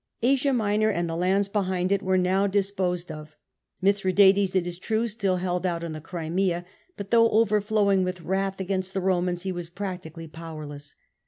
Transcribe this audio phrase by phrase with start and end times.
[0.23, 3.37] Asia Minor and the lands behind it were now disposed of.
[3.83, 6.65] Mithradates, it is true, still held out in the Crimea;
[6.97, 10.95] but though overflowing with wrath against the Eomans, he was practically powerless.